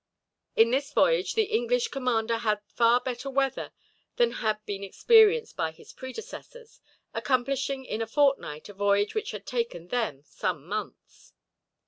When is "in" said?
0.55-0.71, 7.85-8.01